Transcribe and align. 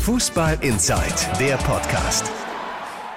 Fußball 0.00 0.56
Inside, 0.62 1.38
der 1.38 1.58
Podcast. 1.58 2.24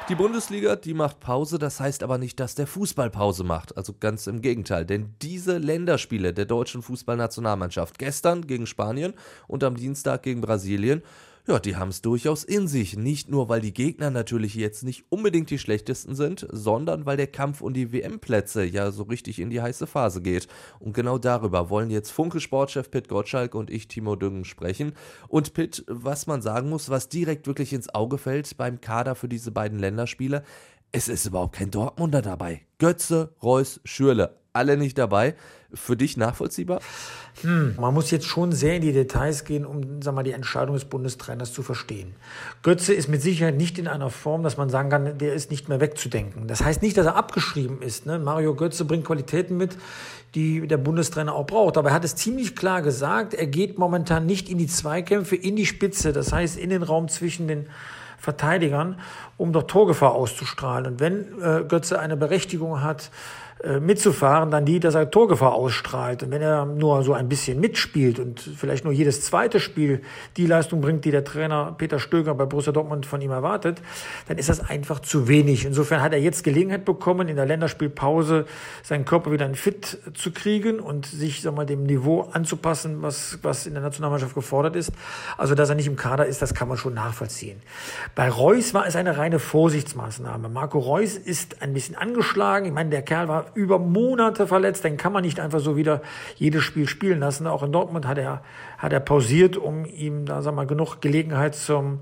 Die 0.09 0.15
Bundesliga, 0.15 0.75
die 0.75 0.93
macht 0.93 1.21
Pause, 1.21 1.57
das 1.57 1.79
heißt 1.79 2.03
aber 2.03 2.17
nicht, 2.17 2.41
dass 2.41 2.55
der 2.55 2.67
Fußball 2.67 3.09
Pause 3.09 3.45
macht. 3.45 3.77
Also 3.77 3.93
ganz 3.97 4.27
im 4.27 4.41
Gegenteil, 4.41 4.85
denn 4.85 5.15
diese 5.21 5.59
Länderspiele 5.59 6.33
der 6.33 6.43
deutschen 6.43 6.81
Fußballnationalmannschaft, 6.81 7.97
gestern 7.97 8.45
gegen 8.47 8.67
Spanien 8.67 9.13
und 9.47 9.63
am 9.63 9.77
Dienstag 9.77 10.23
gegen 10.23 10.41
Brasilien, 10.41 11.03
ja, 11.45 11.59
die 11.59 11.75
haben 11.75 11.89
es 11.89 12.01
durchaus 12.01 12.45
in 12.45 12.69
sich. 12.69 12.95
Nicht 12.95 13.29
nur, 13.29 13.49
weil 13.49 13.59
die 13.59 13.73
Gegner 13.73 14.09
natürlich 14.09 14.55
jetzt 14.55 14.83
nicht 14.83 15.03
unbedingt 15.09 15.49
die 15.49 15.59
schlechtesten 15.59 16.15
sind, 16.15 16.47
sondern 16.49 17.05
weil 17.05 17.17
der 17.17 17.27
Kampf 17.27 17.59
um 17.59 17.73
die 17.73 17.91
WM-Plätze 17.91 18.63
ja 18.63 18.91
so 18.91 19.03
richtig 19.03 19.39
in 19.39 19.49
die 19.49 19.61
heiße 19.61 19.85
Phase 19.85 20.21
geht. 20.21 20.47
Und 20.79 20.93
genau 20.93 21.17
darüber 21.17 21.69
wollen 21.69 21.89
jetzt 21.89 22.11
Funke-Sportchef 22.11 22.89
Pitt 22.89 23.09
Gottschalk 23.09 23.55
und 23.55 23.69
ich, 23.69 23.89
Timo 23.89 24.15
Düngen, 24.15 24.45
sprechen. 24.45 24.93
Und 25.27 25.53
Pitt, 25.53 25.83
was 25.87 26.27
man 26.27 26.41
sagen 26.41 26.69
muss, 26.69 26.89
was 26.89 27.09
direkt 27.09 27.45
wirklich 27.45 27.73
ins 27.73 27.93
Auge 27.93 28.17
fällt 28.17 28.55
beim 28.55 28.79
Kader 28.79 29.15
für 29.15 29.27
diese 29.27 29.51
beiden 29.51 29.79
Länderspiele, 29.79 30.43
es 30.93 31.09
ist 31.09 31.25
überhaupt 31.25 31.55
kein 31.55 31.71
Dortmunder 31.71 32.21
dabei. 32.21 32.61
Götze, 32.77 33.33
Reus, 33.41 33.81
Schürle, 33.83 34.37
alle 34.53 34.77
nicht 34.77 34.97
dabei. 34.97 35.35
Für 35.75 35.97
dich 35.97 36.17
nachvollziehbar? 36.17 36.81
Hm, 37.41 37.75
man 37.79 37.95
muss 37.95 38.11
jetzt 38.11 38.27
schon 38.27 38.51
sehr 38.51 38.75
in 38.75 38.83
die 38.83 38.93
Details 38.93 39.43
gehen, 39.43 39.65
um 39.65 40.03
sag 40.03 40.13
mal, 40.13 40.21
die 40.21 40.33
Entscheidung 40.33 40.75
des 40.75 40.85
Bundestrainers 40.85 41.51
zu 41.51 41.63
verstehen. 41.63 42.13
Götze 42.61 42.93
ist 42.93 43.07
mit 43.07 43.23
Sicherheit 43.23 43.57
nicht 43.57 43.79
in 43.79 43.87
einer 43.87 44.11
Form, 44.11 44.43
dass 44.43 44.55
man 44.55 44.69
sagen 44.69 44.89
kann, 44.91 45.17
der 45.17 45.33
ist 45.33 45.49
nicht 45.49 45.69
mehr 45.69 45.81
wegzudenken. 45.81 46.47
Das 46.47 46.63
heißt 46.63 46.83
nicht, 46.83 46.95
dass 46.95 47.07
er 47.07 47.15
abgeschrieben 47.15 47.81
ist. 47.81 48.05
Ne? 48.05 48.19
Mario 48.19 48.53
Götze 48.53 48.85
bringt 48.85 49.05
Qualitäten 49.05 49.57
mit, 49.57 49.75
die 50.35 50.67
der 50.67 50.77
Bundestrainer 50.77 51.33
auch 51.33 51.47
braucht. 51.47 51.75
Aber 51.77 51.89
er 51.89 51.95
hat 51.95 52.05
es 52.05 52.15
ziemlich 52.15 52.55
klar 52.55 52.83
gesagt, 52.83 53.33
er 53.33 53.47
geht 53.47 53.79
momentan 53.79 54.27
nicht 54.27 54.47
in 54.47 54.59
die 54.59 54.67
Zweikämpfe, 54.67 55.35
in 55.35 55.55
die 55.55 55.65
Spitze, 55.65 56.13
das 56.13 56.31
heißt 56.31 56.59
in 56.59 56.69
den 56.69 56.83
Raum 56.83 57.07
zwischen 57.07 57.47
den 57.47 57.65
Verteidigern, 58.19 58.99
um 59.37 59.51
dort 59.51 59.69
Torgefahr 59.71 60.13
auszustrahlen. 60.13 60.93
Und 60.93 60.99
wenn 60.99 61.41
äh, 61.41 61.63
Götze 61.67 61.99
eine 61.99 62.15
Berechtigung 62.15 62.81
hat, 62.81 63.09
mitzufahren, 63.79 64.51
dann 64.51 64.65
die, 64.65 64.79
dass 64.81 64.93
er 64.95 65.09
Torgefahr 65.09 65.53
ausstrahlt. 65.53 66.23
Und 66.23 66.31
wenn 66.31 66.41
er 66.41 66.65
nur 66.65 67.03
so 67.03 67.13
ein 67.13 67.29
bisschen 67.29 67.61
mitspielt 67.61 68.19
und 68.19 68.41
vielleicht 68.41 68.83
nur 68.83 68.91
jedes 68.91 69.21
zweite 69.21 69.61
Spiel 69.61 70.01
die 70.35 70.45
Leistung 70.45 70.81
bringt, 70.81 71.05
die 71.05 71.11
der 71.11 71.23
Trainer 71.23 71.73
Peter 71.77 71.99
Stöger 71.99 72.35
bei 72.35 72.45
Borussia 72.45 72.73
Dortmund 72.73 73.05
von 73.05 73.21
ihm 73.21 73.31
erwartet, 73.31 73.81
dann 74.27 74.37
ist 74.37 74.49
das 74.49 74.59
einfach 74.59 74.99
zu 74.99 75.29
wenig. 75.29 75.65
Insofern 75.65 76.01
hat 76.01 76.11
er 76.11 76.19
jetzt 76.19 76.43
Gelegenheit 76.43 76.83
bekommen, 76.83 77.29
in 77.29 77.37
der 77.37 77.45
Länderspielpause 77.45 78.45
seinen 78.83 79.05
Körper 79.05 79.31
wieder 79.31 79.45
in 79.45 79.55
Fit 79.55 79.97
zu 80.13 80.31
kriegen 80.31 80.81
und 80.81 81.05
sich 81.05 81.41
sag 81.41 81.55
mal, 81.55 81.65
dem 81.65 81.83
Niveau 81.83 82.27
anzupassen, 82.33 83.01
was, 83.01 83.39
was 83.43 83.65
in 83.65 83.73
der 83.73 83.83
Nationalmannschaft 83.83 84.35
gefordert 84.35 84.75
ist. 84.75 84.91
Also, 85.37 85.55
dass 85.55 85.69
er 85.69 85.75
nicht 85.75 85.87
im 85.87 85.95
Kader 85.95 86.25
ist, 86.25 86.41
das 86.41 86.53
kann 86.53 86.67
man 86.67 86.77
schon 86.77 86.93
nachvollziehen. 86.93 87.61
Bei 88.13 88.29
Reus 88.29 88.73
war 88.73 88.85
es 88.85 88.97
eine 88.97 89.17
reine 89.17 89.39
Vorsichtsmaßnahme. 89.39 90.49
Marco 90.49 90.79
Reus 90.79 91.15
ist 91.15 91.61
ein 91.61 91.73
bisschen 91.73 91.95
angeschlagen. 91.95 92.65
Ich 92.65 92.73
meine, 92.73 92.89
der 92.89 93.03
Kerl 93.03 93.29
war 93.29 93.52
über 93.55 93.79
Monate 93.79 94.47
verletzt, 94.47 94.83
den 94.83 94.97
kann 94.97 95.13
man 95.13 95.23
nicht 95.23 95.39
einfach 95.39 95.59
so 95.59 95.75
wieder 95.75 96.01
jedes 96.35 96.63
Spiel 96.63 96.87
spielen 96.87 97.19
lassen. 97.19 97.47
Auch 97.47 97.63
in 97.63 97.71
Dortmund 97.71 98.07
hat 98.07 98.17
er, 98.17 98.41
hat 98.77 98.93
er 98.93 98.99
pausiert, 98.99 99.57
um 99.57 99.85
ihm 99.85 100.25
da, 100.25 100.41
sag 100.41 100.55
mal, 100.55 100.67
genug 100.67 101.01
Gelegenheit 101.01 101.55
zum, 101.55 101.99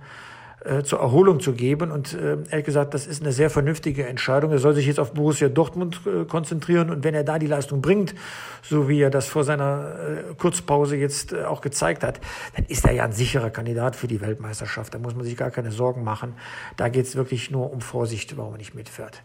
äh, 0.64 0.84
zur 0.84 1.00
Erholung 1.00 1.40
zu 1.40 1.54
geben. 1.54 1.92
Und 1.92 2.14
äh, 2.14 2.38
ehrlich 2.50 2.66
gesagt, 2.66 2.94
das 2.94 3.08
ist 3.08 3.22
eine 3.22 3.32
sehr 3.32 3.50
vernünftige 3.50 4.06
Entscheidung. 4.06 4.52
Er 4.52 4.60
soll 4.60 4.76
sich 4.76 4.86
jetzt 4.86 5.00
auf 5.00 5.14
Borussia 5.14 5.50
Dortmund 5.50 6.02
äh, 6.06 6.26
konzentrieren 6.26 6.90
und 6.90 7.04
wenn 7.04 7.16
er 7.16 7.24
da 7.24 7.40
die 7.40 7.48
Leistung 7.48 7.82
bringt, 7.82 8.14
so 8.62 8.88
wie 8.88 9.02
er 9.02 9.10
das 9.10 9.28
vor 9.28 9.44
seiner 9.44 9.96
äh, 10.30 10.34
Kurzpause 10.36 10.96
jetzt 10.98 11.34
äh, 11.34 11.46
auch 11.46 11.62
gezeigt 11.62 12.04
hat, 12.04 12.20
dann 12.56 12.66
ist 12.66 12.86
er 12.86 12.94
ja 12.94 13.06
ein 13.06 13.12
sicherer 13.12 13.50
Kandidat 13.50 13.96
für 13.96 14.08
die 14.08 14.22
Weltmeisterschaft. 14.22 14.94
Da 14.94 15.00
muss 15.00 15.16
man 15.16 15.26
sich 15.26 15.36
gar 15.36 15.50
keine 15.50 15.72
Sorgen 15.72 16.04
machen. 16.04 16.36
Da 16.78 16.90
geht 16.90 17.06
es 17.06 17.16
wirklich 17.16 17.50
nur 17.50 17.74
um 17.74 17.82
Vorsicht, 17.82 18.38
warum 18.38 18.54
er 18.54 18.58
nicht 18.58 18.76
mitfährt. 18.76 19.24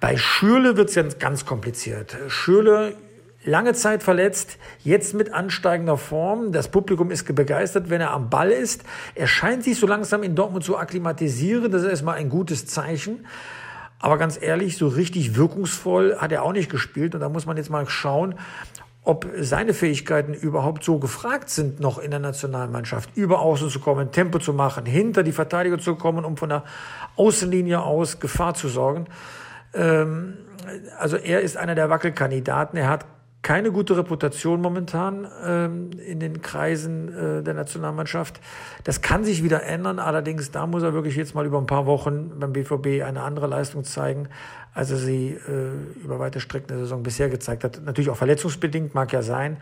Bei 0.00 0.16
Schürle 0.16 0.76
wird 0.76 0.96
es 0.96 1.18
ganz 1.18 1.44
kompliziert. 1.44 2.16
Schürle 2.28 2.96
lange 3.44 3.72
Zeit 3.72 4.02
verletzt, 4.02 4.58
jetzt 4.84 5.14
mit 5.14 5.32
ansteigender 5.32 5.96
Form. 5.96 6.52
Das 6.52 6.68
Publikum 6.68 7.10
ist 7.10 7.34
begeistert, 7.34 7.90
wenn 7.90 8.00
er 8.00 8.10
am 8.10 8.30
Ball 8.30 8.50
ist. 8.50 8.84
Er 9.14 9.26
scheint 9.26 9.64
sich 9.64 9.78
so 9.78 9.86
langsam 9.86 10.22
in 10.22 10.34
Dortmund 10.34 10.64
zu 10.64 10.76
akklimatisieren. 10.76 11.70
Das 11.70 11.82
ist 11.82 11.88
erstmal 11.88 12.16
ein 12.16 12.28
gutes 12.28 12.66
Zeichen. 12.66 13.26
Aber 13.98 14.16
ganz 14.18 14.40
ehrlich, 14.40 14.76
so 14.76 14.88
richtig 14.88 15.36
wirkungsvoll 15.36 16.16
hat 16.18 16.32
er 16.32 16.42
auch 16.42 16.52
nicht 16.52 16.70
gespielt. 16.70 17.14
Und 17.14 17.20
da 17.20 17.28
muss 17.28 17.46
man 17.46 17.56
jetzt 17.56 17.70
mal 17.70 17.88
schauen, 17.88 18.34
ob 19.02 19.26
seine 19.38 19.72
Fähigkeiten 19.72 20.34
überhaupt 20.34 20.84
so 20.84 20.98
gefragt 20.98 21.48
sind 21.48 21.80
noch 21.80 21.98
in 21.98 22.10
der 22.10 22.20
Nationalmannschaft, 22.20 23.10
über 23.16 23.40
Außen 23.40 23.70
zu 23.70 23.80
kommen, 23.80 24.12
Tempo 24.12 24.38
zu 24.38 24.52
machen, 24.52 24.84
hinter 24.84 25.22
die 25.22 25.32
Verteidiger 25.32 25.78
zu 25.78 25.96
kommen, 25.96 26.24
um 26.24 26.36
von 26.36 26.50
der 26.50 26.64
Außenlinie 27.16 27.82
aus 27.82 28.20
Gefahr 28.20 28.54
zu 28.54 28.68
sorgen. 28.68 29.06
Ähm, 29.72 30.36
also 30.98 31.16
er 31.16 31.40
ist 31.40 31.56
einer 31.56 31.74
der 31.74 31.88
Wackelkandidaten. 31.88 32.78
Er 32.78 32.88
hat 32.88 33.06
keine 33.42 33.72
gute 33.72 33.96
Reputation 33.96 34.60
momentan 34.60 35.26
ähm, 35.44 35.90
in 36.06 36.20
den 36.20 36.42
Kreisen 36.42 37.08
äh, 37.08 37.42
der 37.42 37.54
Nationalmannschaft. 37.54 38.40
Das 38.84 39.00
kann 39.00 39.24
sich 39.24 39.42
wieder 39.42 39.62
ändern, 39.62 39.98
allerdings 39.98 40.50
da 40.50 40.66
muss 40.66 40.82
er 40.82 40.92
wirklich 40.92 41.16
jetzt 41.16 41.34
mal 41.34 41.46
über 41.46 41.58
ein 41.58 41.66
paar 41.66 41.86
Wochen 41.86 42.38
beim 42.38 42.52
BVB 42.52 43.02
eine 43.02 43.22
andere 43.22 43.46
Leistung 43.46 43.84
zeigen, 43.84 44.28
als 44.74 44.90
er 44.90 44.98
sie 44.98 45.30
äh, 45.30 46.02
über 46.04 46.18
weite 46.18 46.40
Strecken 46.40 46.68
der 46.68 46.78
Saison 46.78 47.02
bisher 47.02 47.30
gezeigt 47.30 47.64
hat. 47.64 47.80
Natürlich 47.84 48.10
auch 48.10 48.16
verletzungsbedingt, 48.16 48.94
mag 48.94 49.12
ja 49.12 49.22
sein, 49.22 49.56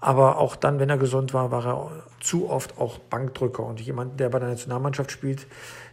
aber 0.00 0.38
auch 0.38 0.56
dann, 0.56 0.78
wenn 0.78 0.88
er 0.88 0.98
gesund 0.98 1.34
war, 1.34 1.50
war 1.50 1.66
er 1.66 1.90
zu 2.20 2.48
oft 2.48 2.78
auch 2.78 2.98
Bankdrücker. 2.98 3.64
Und 3.64 3.80
jemand, 3.80 4.18
der 4.18 4.30
bei 4.30 4.38
der 4.38 4.48
Nationalmannschaft 4.48 5.10
spielt, 5.10 5.46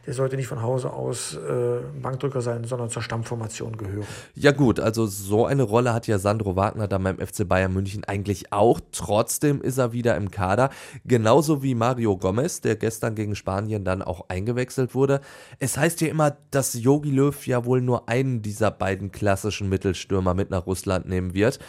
der 0.05 0.13
sollte 0.13 0.37
nicht 0.37 0.47
von 0.47 0.61
Hause 0.61 0.93
aus 0.93 1.35
äh, 1.35 1.79
Bankdrücker 2.01 2.39
sein, 2.39 2.63
sondern 2.63 2.89
zur 2.89 3.01
Stammformation 3.01 3.75
gehören. 3.75 4.07
Ja 4.35 4.53
gut, 4.53 4.79
also 4.79 5.05
so 5.05 5.45
eine 5.45 5.63
Rolle 5.63 5.93
hat 5.93 6.07
ja 6.07 6.17
Sandro 6.17 6.55
Wagner 6.55 6.87
dann 6.87 7.03
beim 7.03 7.17
FC 7.17 7.45
Bayern 7.45 7.73
München 7.73 8.05
eigentlich 8.05 8.53
auch. 8.53 8.79
Trotzdem 8.93 9.61
ist 9.61 9.77
er 9.77 9.91
wieder 9.91 10.15
im 10.15 10.31
Kader, 10.31 10.69
genauso 11.03 11.61
wie 11.61 11.75
Mario 11.75 12.15
Gomez, 12.15 12.61
der 12.61 12.77
gestern 12.77 13.15
gegen 13.15 13.35
Spanien 13.35 13.83
dann 13.83 14.01
auch 14.01 14.29
eingewechselt 14.29 14.95
wurde. 14.95 15.19
Es 15.59 15.77
heißt 15.77 15.99
ja 15.99 16.07
immer, 16.07 16.37
dass 16.51 16.73
Jogi 16.73 17.11
Löw 17.11 17.45
ja 17.45 17.65
wohl 17.65 17.81
nur 17.81 18.07
einen 18.07 18.41
dieser 18.41 18.71
beiden 18.71 19.11
klassischen 19.11 19.67
Mittelstürmer 19.67 20.33
mit 20.33 20.49
nach 20.49 20.65
Russland 20.65 21.09
nehmen 21.09 21.33
wird. 21.33 21.59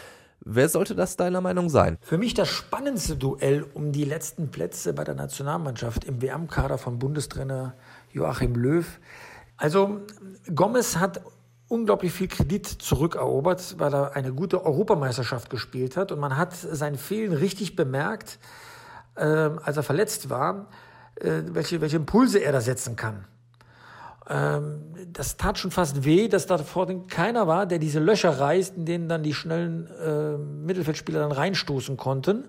Wer 0.45 0.69
sollte 0.69 0.95
das 0.95 1.17
deiner 1.17 1.41
Meinung 1.41 1.69
sein? 1.69 1.97
Für 2.01 2.17
mich 2.17 2.33
das 2.33 2.47
spannendste 2.47 3.17
Duell 3.17 3.65
um 3.73 3.91
die 3.91 4.05
letzten 4.05 4.51
Plätze 4.51 4.93
bei 4.93 5.03
der 5.03 5.15
Nationalmannschaft 5.15 6.05
im 6.05 6.21
WM-Kader 6.21 6.77
von 6.77 6.97
Bundestrainer 6.97 7.75
Joachim 8.13 8.55
Löw. 8.55 8.85
Also 9.57 10.01
Gomez 10.53 10.95
hat 10.95 11.21
unglaublich 11.67 12.13
viel 12.13 12.27
Kredit 12.27 12.65
zurückerobert, 12.67 13.75
weil 13.77 13.93
er 13.93 14.15
eine 14.15 14.33
gute 14.33 14.65
Europameisterschaft 14.65 15.49
gespielt 15.49 15.97
hat. 15.97 16.11
Und 16.11 16.19
man 16.19 16.37
hat 16.37 16.53
sein 16.55 16.95
Fehlen 16.95 17.33
richtig 17.33 17.75
bemerkt, 17.75 18.39
äh, 19.15 19.23
als 19.23 19.75
er 19.75 19.83
verletzt 19.83 20.29
war, 20.29 20.67
äh, 21.15 21.41
welche, 21.47 21.81
welche 21.81 21.97
Impulse 21.97 22.39
er 22.39 22.53
da 22.53 22.61
setzen 22.61 22.95
kann. 22.95 23.25
Ähm, 24.29 24.81
das 25.11 25.37
tat 25.37 25.57
schon 25.57 25.71
fast 25.71 26.05
weh, 26.05 26.27
dass 26.27 26.45
da 26.45 26.57
vorne 26.59 27.01
keiner 27.07 27.47
war, 27.47 27.65
der 27.65 27.79
diese 27.79 27.99
Löcher 27.99 28.39
reißt, 28.39 28.77
in 28.77 28.85
denen 28.85 29.09
dann 29.09 29.23
die 29.23 29.33
schnellen 29.33 29.87
äh, 29.87 30.37
Mittelfeldspieler 30.37 31.19
dann 31.19 31.31
reinstoßen 31.31 31.97
konnten. 31.97 32.45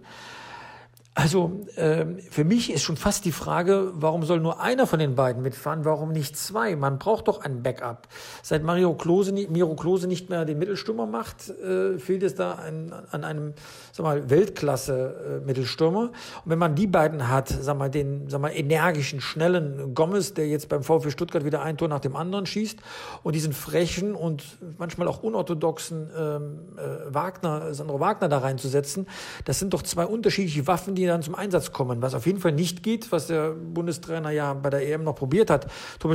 Also 1.12 1.66
äh, 1.74 2.06
für 2.30 2.44
mich 2.44 2.72
ist 2.72 2.82
schon 2.82 2.96
fast 2.96 3.24
die 3.24 3.32
Frage, 3.32 3.90
warum 3.94 4.22
soll 4.22 4.38
nur 4.38 4.60
einer 4.60 4.86
von 4.86 5.00
den 5.00 5.16
beiden 5.16 5.42
mitfahren, 5.42 5.84
warum 5.84 6.12
nicht 6.12 6.36
zwei? 6.36 6.76
Man 6.76 7.00
braucht 7.00 7.26
doch 7.26 7.40
ein 7.40 7.64
Backup. 7.64 8.06
Seit 8.44 8.62
Mario 8.62 8.94
Klose, 8.94 9.32
Miro 9.32 9.74
Klose 9.74 10.06
nicht 10.06 10.30
mehr 10.30 10.44
den 10.44 10.60
Mittelstürmer 10.60 11.06
macht, 11.06 11.50
äh, 11.50 11.98
fehlt 11.98 12.22
es 12.22 12.36
da 12.36 12.54
ein, 12.54 12.92
an 13.10 13.24
einem 13.24 13.54
sag 13.90 14.04
mal, 14.04 14.30
Weltklasse-Mittelstürmer. 14.30 16.02
Und 16.04 16.12
wenn 16.44 16.60
man 16.60 16.76
die 16.76 16.86
beiden 16.86 17.28
hat, 17.28 17.48
sag 17.48 17.76
mal, 17.76 17.90
den 17.90 18.30
sag 18.30 18.40
mal, 18.40 18.52
energischen, 18.54 19.20
schnellen 19.20 19.96
Gomez, 19.96 20.34
der 20.34 20.46
jetzt 20.46 20.68
beim 20.68 20.84
VfB 20.84 21.10
Stuttgart 21.10 21.44
wieder 21.44 21.60
ein 21.60 21.76
Tor 21.76 21.88
nach 21.88 22.00
dem 22.00 22.14
anderen 22.14 22.46
schießt, 22.46 22.78
und 23.24 23.34
diesen 23.34 23.52
frechen 23.52 24.14
und 24.14 24.44
manchmal 24.78 25.08
auch 25.08 25.24
unorthodoxen 25.24 26.08
ähm, 26.16 26.58
äh, 26.76 27.12
Wagner, 27.12 27.74
Sandro 27.74 27.98
Wagner 27.98 28.28
da 28.28 28.38
reinzusetzen, 28.38 29.08
das 29.44 29.58
sind 29.58 29.74
doch 29.74 29.82
zwei 29.82 30.06
unterschiedliche 30.06 30.68
Waffen, 30.68 30.94
die 30.94 30.99
dann 31.06 31.22
zum 31.22 31.34
Einsatz 31.34 31.72
kommen. 31.72 32.02
Was 32.02 32.14
auf 32.14 32.26
jeden 32.26 32.40
Fall 32.40 32.52
nicht 32.52 32.82
geht, 32.82 33.12
was 33.12 33.26
der 33.26 33.50
Bundestrainer 33.50 34.30
ja 34.30 34.54
bei 34.54 34.70
der 34.70 34.88
EM 34.88 35.04
noch 35.04 35.14
probiert 35.14 35.50
hat, 35.50 35.66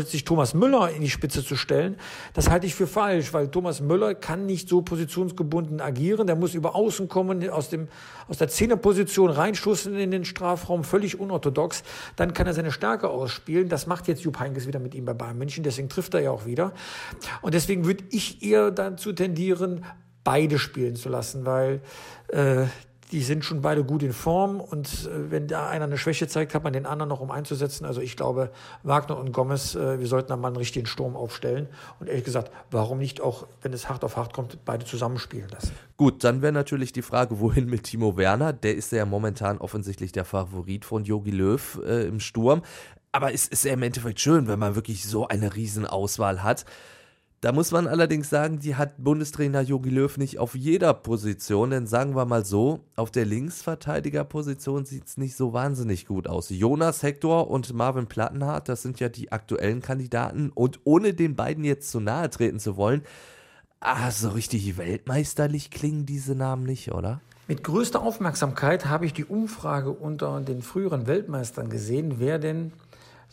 sich 0.05 0.23
Thomas 0.25 0.53
Müller 0.53 0.89
in 0.91 1.01
die 1.01 1.09
Spitze 1.09 1.43
zu 1.43 1.55
stellen, 1.55 1.97
das 2.33 2.49
halte 2.49 2.67
ich 2.67 2.75
für 2.75 2.87
falsch, 2.87 3.33
weil 3.33 3.49
Thomas 3.49 3.81
Müller 3.81 4.15
kann 4.15 4.45
nicht 4.45 4.69
so 4.69 4.81
positionsgebunden 4.81 5.81
agieren. 5.81 6.27
Der 6.27 6.35
muss 6.35 6.53
über 6.53 6.75
Außen 6.75 7.07
kommen, 7.07 7.47
aus, 7.49 7.69
dem, 7.69 7.87
aus 8.27 8.37
der 8.37 8.47
Zehnerposition 8.47 9.29
reinstoßen 9.29 9.95
in 9.95 10.11
den 10.11 10.25
Strafraum, 10.25 10.83
völlig 10.83 11.19
unorthodox. 11.19 11.83
Dann 12.15 12.33
kann 12.33 12.47
er 12.47 12.53
seine 12.53 12.71
Stärke 12.71 13.09
ausspielen. 13.09 13.69
Das 13.69 13.87
macht 13.87 14.07
jetzt 14.07 14.23
Jupp 14.23 14.39
Heynckes 14.39 14.67
wieder 14.67 14.79
mit 14.79 14.95
ihm 14.95 15.05
bei 15.05 15.13
Bayern 15.13 15.37
München, 15.37 15.63
deswegen 15.63 15.89
trifft 15.89 16.13
er 16.13 16.21
ja 16.21 16.31
auch 16.31 16.45
wieder. 16.45 16.73
Und 17.41 17.53
deswegen 17.53 17.85
würde 17.85 18.03
ich 18.11 18.43
eher 18.43 18.71
dazu 18.71 19.13
tendieren, 19.13 19.85
beide 20.23 20.59
spielen 20.59 20.95
zu 20.95 21.07
lassen, 21.07 21.45
weil 21.45 21.81
äh, 22.29 22.65
die 23.11 23.21
sind 23.21 23.45
schon 23.45 23.61
beide 23.61 23.83
gut 23.83 24.03
in 24.03 24.13
Form 24.13 24.59
und 24.59 24.87
äh, 24.87 25.31
wenn 25.31 25.47
da 25.47 25.69
einer 25.69 25.85
eine 25.85 25.97
Schwäche 25.97 26.27
zeigt, 26.27 26.55
hat 26.55 26.63
man 26.63 26.73
den 26.73 26.85
anderen 26.85 27.09
noch 27.09 27.21
um 27.21 27.31
einzusetzen. 27.31 27.85
Also 27.85 28.01
ich 28.01 28.17
glaube, 28.17 28.51
Wagner 28.83 29.17
und 29.17 29.31
Gomez, 29.31 29.75
äh, 29.75 29.99
wir 29.99 30.07
sollten 30.07 30.29
da 30.29 30.37
mal 30.37 30.47
einen 30.47 30.57
richtigen 30.57 30.85
Sturm 30.85 31.15
aufstellen 31.15 31.67
und 31.99 32.07
ehrlich 32.07 32.23
gesagt, 32.23 32.51
warum 32.71 32.97
nicht 32.97 33.21
auch, 33.21 33.45
wenn 33.61 33.73
es 33.73 33.89
hart 33.89 34.03
auf 34.03 34.17
hart 34.17 34.33
kommt, 34.33 34.57
beide 34.65 34.85
zusammenspielen 34.85 35.49
lassen. 35.49 35.71
Gut, 35.97 36.23
dann 36.23 36.41
wäre 36.41 36.53
natürlich 36.53 36.93
die 36.93 37.01
Frage, 37.03 37.39
wohin 37.39 37.67
mit 37.67 37.83
Timo 37.83 38.17
Werner? 38.17 38.53
Der 38.53 38.75
ist 38.75 38.91
ja 38.91 39.05
momentan 39.05 39.59
offensichtlich 39.59 40.11
der 40.11 40.25
Favorit 40.25 40.83
von 40.83 41.03
Jogi 41.05 41.31
Löw 41.31 41.79
äh, 41.85 42.07
im 42.07 42.19
Sturm. 42.19 42.63
Aber 43.11 43.33
es 43.33 43.47
ist 43.47 43.63
ja 43.63 43.73
im 43.73 43.81
Endeffekt 43.81 44.19
schön, 44.19 44.47
wenn 44.47 44.59
man 44.59 44.75
wirklich 44.75 45.05
so 45.05 45.27
eine 45.27 45.55
Riesenauswahl 45.55 46.43
hat. 46.43 46.65
Da 47.45 47.51
muss 47.51 47.69
man 47.69 47.85
allerdings 47.85 48.31
sagen, 48.31 48.57
die 48.57 48.73
hat 48.73 48.95
Bundestrainer 48.97 49.61
Jogi 49.61 49.91
Löw 49.91 50.17
nicht 50.17 50.39
auf 50.39 50.55
jeder 50.55 50.95
Position, 50.95 51.69
denn 51.69 51.85
sagen 51.85 52.15
wir 52.15 52.25
mal 52.25 52.43
so, 52.43 52.79
auf 52.95 53.11
der 53.11 53.25
Linksverteidigerposition 53.25 54.85
sieht 54.85 55.05
es 55.05 55.17
nicht 55.17 55.37
so 55.37 55.53
wahnsinnig 55.53 56.07
gut 56.07 56.25
aus. 56.25 56.49
Jonas 56.49 57.03
Hector 57.03 57.51
und 57.51 57.71
Marvin 57.71 58.07
Plattenhardt, 58.07 58.67
das 58.67 58.81
sind 58.81 58.99
ja 58.99 59.09
die 59.09 59.31
aktuellen 59.31 59.83
Kandidaten 59.83 60.49
und 60.55 60.79
ohne 60.85 61.13
den 61.13 61.35
beiden 61.35 61.63
jetzt 61.63 61.91
zu 61.91 61.99
nahe 61.99 62.31
treten 62.31 62.59
zu 62.59 62.77
wollen, 62.77 63.03
ah, 63.79 64.09
so 64.09 64.29
richtig 64.29 64.75
weltmeisterlich 64.77 65.69
klingen 65.69 66.07
diese 66.07 66.33
Namen 66.33 66.63
nicht, 66.63 66.93
oder? 66.93 67.21
Mit 67.47 67.63
größter 67.63 68.01
Aufmerksamkeit 68.01 68.87
habe 68.87 69.05
ich 69.05 69.13
die 69.13 69.23
Umfrage 69.23 69.91
unter 69.91 70.41
den 70.41 70.63
früheren 70.63 71.05
Weltmeistern 71.05 71.69
gesehen, 71.69 72.15
wer 72.17 72.39
denn 72.39 72.71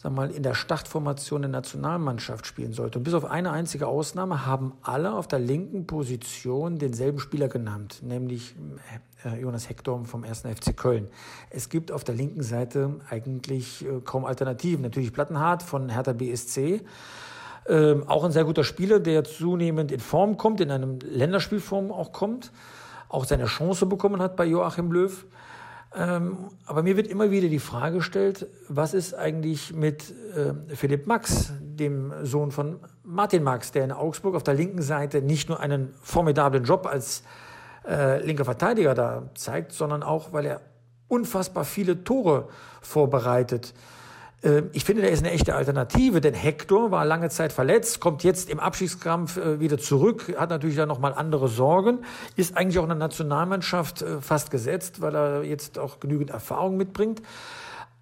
sag 0.02 0.12
mal, 0.12 0.32
in 0.32 0.42
der 0.42 0.54
Startformation 0.54 1.42
der 1.42 1.50
Nationalmannschaft 1.50 2.44
spielen 2.46 2.72
sollte. 2.72 2.98
Und 2.98 3.04
bis 3.04 3.14
auf 3.14 3.24
eine 3.24 3.52
einzige 3.52 3.86
Ausnahme 3.86 4.44
haben 4.46 4.72
alle 4.82 5.12
auf 5.14 5.28
der 5.28 5.38
linken 5.38 5.86
Position 5.86 6.78
denselben 6.78 7.20
Spieler 7.20 7.46
genannt, 7.46 8.00
nämlich 8.02 8.56
äh, 9.24 9.40
Jonas 9.40 9.68
Hector 9.68 10.04
vom 10.04 10.24
1. 10.24 10.40
FC 10.40 10.76
Köln. 10.76 11.08
Es 11.50 11.68
gibt 11.68 11.92
auf 11.92 12.02
der 12.02 12.16
linken 12.16 12.42
Seite 12.42 13.00
eigentlich 13.10 13.86
äh, 13.86 14.00
kaum 14.04 14.24
Alternativen. 14.24 14.82
Natürlich 14.82 15.12
Plattenhardt 15.12 15.62
von 15.62 15.88
Hertha 15.88 16.12
BSC. 16.12 16.80
Ähm, 17.68 18.08
auch 18.08 18.24
ein 18.24 18.32
sehr 18.32 18.44
guter 18.44 18.64
Spieler, 18.64 18.98
der 18.98 19.22
zunehmend 19.22 19.92
in 19.92 20.00
Form 20.00 20.36
kommt, 20.36 20.60
in 20.60 20.72
einem 20.72 20.98
Länderspielform 20.98 21.92
auch 21.92 22.10
kommt, 22.10 22.50
auch 23.08 23.24
seine 23.24 23.44
Chance 23.44 23.86
bekommen 23.86 24.20
hat 24.20 24.34
bei 24.34 24.46
Joachim 24.46 24.90
Löw. 24.90 25.24
Ähm, 25.94 26.48
aber 26.64 26.82
mir 26.82 26.96
wird 26.96 27.06
immer 27.06 27.30
wieder 27.30 27.48
die 27.48 27.58
Frage 27.58 27.96
gestellt, 27.96 28.46
was 28.68 28.94
ist 28.94 29.14
eigentlich 29.14 29.74
mit 29.74 30.10
äh, 30.34 30.74
Philipp 30.74 31.06
Max, 31.06 31.52
dem 31.60 32.12
Sohn 32.22 32.50
von 32.50 32.80
Martin 33.04 33.42
Max, 33.42 33.72
der 33.72 33.84
in 33.84 33.92
Augsburg 33.92 34.34
auf 34.34 34.42
der 34.42 34.54
linken 34.54 34.80
Seite 34.80 35.20
nicht 35.20 35.48
nur 35.50 35.60
einen 35.60 35.92
formidablen 36.00 36.64
Job 36.64 36.86
als 36.86 37.24
äh, 37.86 38.24
linker 38.24 38.44
Verteidiger 38.44 38.94
da 38.94 39.30
zeigt, 39.34 39.72
sondern 39.72 40.02
auch, 40.02 40.32
weil 40.32 40.46
er 40.46 40.60
unfassbar 41.08 41.64
viele 41.64 42.04
Tore 42.04 42.48
vorbereitet. 42.80 43.74
Ähm, 44.42 44.70
ich 44.72 44.84
finde, 44.84 45.02
der 45.02 45.10
ist 45.10 45.20
eine 45.20 45.30
echte 45.30 45.54
Alternative, 45.54 46.20
denn 46.20 46.34
Hector 46.34 46.90
war 46.90 47.04
lange 47.04 47.28
Zeit 47.30 47.52
verletzt, 47.52 48.00
kommt 48.00 48.24
jetzt 48.24 48.50
im 48.50 48.60
Abschiedskampf 48.60 49.36
äh, 49.36 49.60
wieder 49.60 49.78
zurück, 49.78 50.34
hat 50.36 50.50
natürlich 50.50 50.76
dann 50.76 50.88
nochmal 50.88 51.14
andere 51.14 51.48
Sorgen, 51.48 52.00
ist 52.36 52.56
eigentlich 52.56 52.78
auch 52.78 52.84
in 52.84 52.90
der 52.90 52.98
Nationalmannschaft 52.98 54.02
äh, 54.02 54.20
fast 54.20 54.50
gesetzt, 54.50 55.00
weil 55.00 55.14
er 55.14 55.44
jetzt 55.44 55.78
auch 55.78 56.00
genügend 56.00 56.30
Erfahrung 56.30 56.76
mitbringt. 56.76 57.22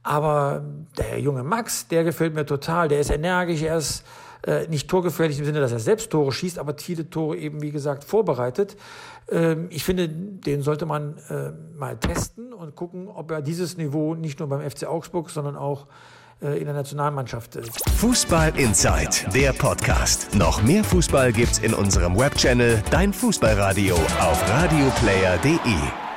Aber 0.02 0.64
der 0.96 1.20
junge 1.20 1.44
Max, 1.44 1.86
der 1.88 2.04
gefällt 2.04 2.34
mir 2.34 2.46
total, 2.46 2.88
der 2.88 3.00
ist 3.00 3.10
energisch, 3.10 3.60
er 3.60 3.76
ist 3.76 4.02
äh, 4.46 4.66
nicht 4.68 4.88
torgefährlich 4.88 5.38
im 5.38 5.44
Sinne, 5.44 5.60
dass 5.60 5.72
er 5.72 5.78
selbst 5.78 6.10
Tore 6.10 6.32
schießt, 6.32 6.58
aber 6.58 6.74
viele 6.78 7.10
Tore 7.10 7.36
eben, 7.36 7.60
wie 7.60 7.70
gesagt, 7.70 8.04
vorbereitet. 8.04 8.78
Ähm, 9.30 9.66
ich 9.68 9.84
finde, 9.84 10.08
den 10.08 10.62
sollte 10.62 10.86
man 10.86 11.16
mal 11.76 11.98
testen 11.98 12.54
und 12.54 12.76
gucken, 12.76 13.08
ob 13.08 13.30
er 13.30 13.42
dieses 13.42 13.76
Niveau 13.76 14.14
nicht 14.14 14.38
nur 14.38 14.48
beim 14.48 14.68
FC 14.68 14.86
Augsburg, 14.86 15.28
sondern 15.28 15.56
auch 15.56 15.86
in 16.40 16.64
der 16.64 16.74
Nationalmannschaft. 16.74 17.58
Fußball 17.96 18.52
Inside, 18.56 19.30
der 19.34 19.52
Podcast. 19.52 20.34
Noch 20.34 20.62
mehr 20.62 20.84
Fußball 20.84 21.32
gibt's 21.32 21.58
in 21.58 21.74
unserem 21.74 22.18
Webchannel 22.18 22.82
Dein 22.90 23.12
Fußballradio 23.12 23.94
auf 23.94 24.50
radioplayer.de. 24.50 26.09